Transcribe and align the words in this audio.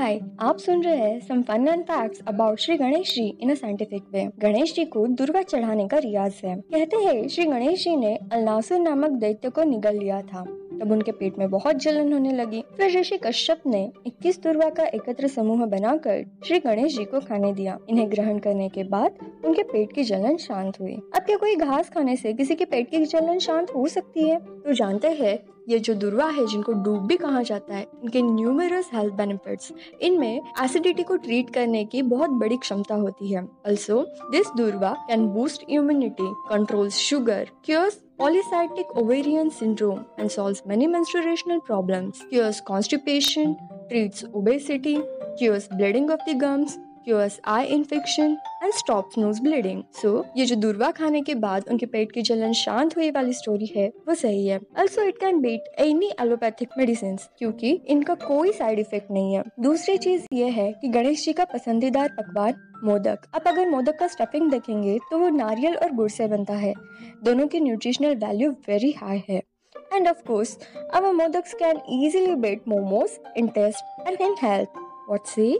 हाय 0.00 0.20
आप 0.40 0.58
सुन 0.58 0.82
रहे 0.82 0.96
हैं 0.96 1.20
some 1.20 1.42
fun 1.42 1.68
and 1.68 1.82
facts 1.82 2.20
about 2.28 2.58
Shri 2.58 2.76
Ganesh 2.76 3.14
ji 3.14 3.38
in 3.40 3.54
scientific 3.54 4.02
way 4.12 4.30
Ganesh 4.38 4.74
ji 4.74 4.84
को 4.84 5.06
दुर्गा 5.06 5.42
चढ़ाने 5.42 5.88
का 5.88 5.98
रियाज 5.98 6.40
है। 6.44 6.56
कहते 6.56 6.96
हैं, 6.96 7.28
श्री 7.28 7.44
गणेश 7.44 7.84
जी 7.84 7.96
ने 7.96 8.18
अलनासुर 8.32 8.78
नामक 8.78 9.10
दैत्य 9.10 9.50
को 9.50 9.62
निगल 9.62 9.98
लिया 9.98 10.22
था। 10.22 10.44
तब 10.80 10.92
उनके 10.92 11.12
पेट 11.12 11.38
में 11.38 11.50
बहुत 11.50 11.76
जलन 11.76 12.12
होने 12.12 12.32
लगी। 12.32 12.64
फिर 12.76 13.00
ऋषि 13.00 13.16
कश्यप 13.16 13.62
ने 13.66 13.92
21 14.06 14.42
दुर्गा 14.42 14.70
का 14.70 14.84
एकत्र 14.84 15.28
समूह 15.28 15.66
बनाकर 15.66 16.24
श्री 16.46 16.58
गणेश 16.58 16.96
जी 16.96 17.04
को 17.04 17.20
खाने 17.20 17.52
दिया। 17.52 17.78
इन्हें 17.88 18.10
ग्रहण 18.10 18.38
करने 18.38 18.68
के 18.68 18.84
बाद 18.84 19.18
उनके 19.44 19.62
पेट 19.62 19.92
की 19.92 20.04
जलन 20.04 20.36
शांत 20.36 20.80
हुई। 20.80 20.92
अब 20.92 21.22
क्या 21.22 21.36
कोई 21.36 21.56
घास 21.56 21.90
खाने 21.90 22.16
से 22.16 22.32
किसी 22.32 22.54
के 22.54 22.64
पेट 22.64 22.90
की 22.90 23.04
जलन 23.04 23.38
शांत 23.38 23.70
हो 23.70 23.86
सकती 23.88 24.28
है? 24.28 24.38
तो 24.38 24.72
जानते 24.72 25.08
हैं, 25.08 25.38
ये 25.68 25.78
जो 25.78 25.94
दुर्वा 25.94 26.30
है, 26.30 26.46
जिनको 26.46 26.72
डूब 26.72 27.06
भी 27.06 27.16
कहा 27.16 27.42
जाता 27.42 27.74
है, 27.74 27.86
इनके 28.02 28.22
न्यूमरस 28.22 28.90
हेल्थ 28.94 29.14
बेनिफिट्स 29.14 29.72
इनमें 30.02 30.40
एसिडिटी 30.64 31.02
को 31.02 31.16
ट्रीट 31.16 31.50
करने 31.50 31.84
की 31.84 32.02
बहुत 32.02 32.30
बड़ी 32.30 32.56
क्षमता 32.56 32.94
होती 32.94 33.32
है। 33.32 33.44
Also 33.68 34.02
this 34.32 34.46
durva 34.56 34.92
can 35.08 35.26
boost 35.26 35.62
immunity 35.70 36.32
controls 36.48 36.94
sugar 36.94 37.48
cures 37.64 38.00
polycystic 38.20 38.94
ovarian 38.96 39.50
syndrome 39.50 40.04
and 40.18 40.30
solves 40.30 40.62
many 40.66 40.86
menstruational 40.86 41.58
problems, 41.60 42.22
cures 42.28 42.60
constipation, 42.60 43.56
treats 43.88 44.22
obesity, 44.34 45.00
cures 45.38 45.66
bleeding 45.68 46.10
of 46.10 46.20
the 46.26 46.34
gums, 46.34 46.78
cures 47.04 47.40
eye 47.48 47.64
infection 47.74 48.36
and 48.62 48.72
stop 48.74 49.10
nose 49.18 49.40
bleeding 49.42 49.82
so 50.02 50.24
ये 50.36 50.46
जो 50.46 50.56
दुर्वा 50.56 50.90
खाने 50.90 51.20
के 51.20 51.34
बाद 51.34 51.68
उनके 51.70 51.86
पेट 51.86 52.12
की 52.12 52.22
जलन 52.22 52.52
शांत 52.52 52.96
हुई 52.96 53.10
वाली 53.10 53.32
स्टोरी 53.32 53.72
है 53.76 53.88
वो 54.08 54.14
सही 54.14 54.46
है। 54.46 54.58
Also 54.78 55.02
it 55.02 55.18
can 55.18 55.40
beat 55.40 55.74
any 55.78 56.10
allopathic 56.20 56.78
medicine 56.78 57.16
क्योंकि 57.38 57.70
इनका 57.86 58.14
कोई 58.26 58.52
साइड 58.52 58.78
इफ़ेक्ट 58.78 59.10
नहीं 59.10 59.34
है। 59.34 59.44
दूसरी 59.60 59.96
चीज़ 59.98 60.26
ये 60.32 60.48
है 60.48 60.72
कि 60.72 60.88
गणेश 60.88 61.24
जी 61.24 61.32
का 61.32 61.44
पसंदीदार 61.44 62.08
पकवान 62.18 62.54
मोदक। 62.84 63.30
अब 63.34 63.42
अगर 63.46 63.68
मोदक 63.68 63.98
का 63.98 64.06
स्टफिंग 64.08 64.50
देखेंगे 64.50 64.98
तो 65.10 65.18
वो 65.18 65.28
नारियल 65.28 65.76
और 65.76 65.92
गुड़ 65.92 66.10
से 66.10 66.26
बनता 66.28 66.54
है। 66.54 66.74
दोनों 67.24 67.46
की 67.46 67.60
न्यूट्रिशनल 67.60 68.14
वैल्यू 68.26 68.50
वेरी 68.68 68.94
हाई 68.98 69.22
है। 69.30 69.42
And 69.96 70.08
of 70.08 70.18
course, 70.26 70.50
our 70.96 71.10
modaks 71.14 71.54
can 71.60 71.78
easily 71.94 72.34
beat 72.42 72.68
momos 72.72 73.16
in 73.40 73.48
taste 73.56 74.06
and 74.06 74.20
in 74.26 74.36
health. 74.42 74.76
What 75.08 75.30
say? 75.30 75.50